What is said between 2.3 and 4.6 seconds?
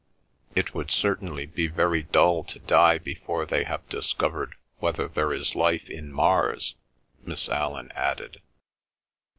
to die before they have discovered